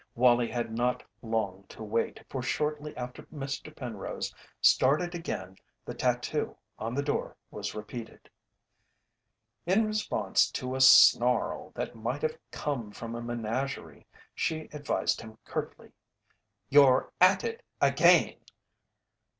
[0.15, 3.75] Wallie had not long to wait, for shortly after Mr.
[3.75, 8.27] Penrose started again the tattoo on the door was repeated.
[9.67, 15.37] In response to a snarl that might have come from a menagerie, she advised him
[15.45, 15.91] curtly:
[16.67, 18.39] "You're at it again!"